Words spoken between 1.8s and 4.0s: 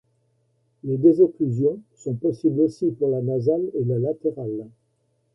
sont possibles aussi pour la nasale et la